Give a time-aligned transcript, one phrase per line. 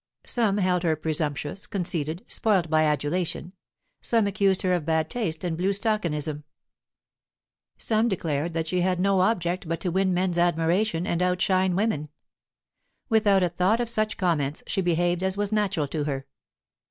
[0.25, 3.53] Some held her presumptuous, conceited, spoilt by adulation;
[4.01, 6.41] some accused her of bad taste and blue stockingism;
[7.77, 12.09] some declared that she had no object but to win men's admiration and outshine women.
[13.09, 16.25] Without a thought of such comments, she behaved as was natural to her.